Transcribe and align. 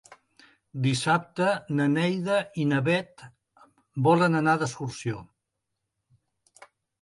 Dissabte 0.85 1.49
na 1.79 1.85
Neida 1.95 2.37
i 2.63 2.65
na 2.69 2.79
Bet 2.87 3.27
volen 4.09 4.39
anar 4.41 4.57
d'excursió. 4.63 5.21